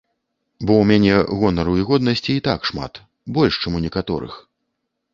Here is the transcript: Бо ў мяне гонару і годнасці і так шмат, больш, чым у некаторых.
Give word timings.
Бо 0.65 0.73
ў 0.79 0.83
мяне 0.91 1.19
гонару 1.41 1.77
і 1.83 1.87
годнасці 1.91 2.31
і 2.39 2.43
так 2.49 2.59
шмат, 2.73 2.93
больш, 3.39 3.53
чым 3.67 3.71
у 3.81 3.87
некаторых. 3.89 4.33